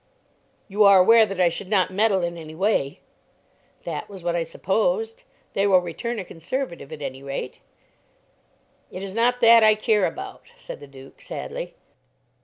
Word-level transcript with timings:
"You 0.67 0.83
are 0.83 0.97
aware 0.97 1.27
that 1.27 1.39
I 1.39 1.49
should 1.49 1.67
not 1.69 1.91
meddle 1.93 2.23
in 2.23 2.35
any 2.35 2.55
way." 2.55 3.01
"That 3.83 4.09
was 4.09 4.23
what 4.23 4.35
I 4.35 4.41
supposed. 4.41 5.21
They 5.53 5.67
will 5.67 5.77
return 5.77 6.17
a 6.17 6.25
Conservative 6.25 6.91
at 6.91 7.03
any 7.03 7.21
rate." 7.21 7.59
"It 8.89 9.03
is 9.03 9.13
not 9.13 9.41
that 9.41 9.61
I 9.61 9.75
care 9.75 10.07
about," 10.07 10.53
said 10.57 10.79
the 10.79 10.87
Duke 10.87 11.21
sadly. 11.21 11.75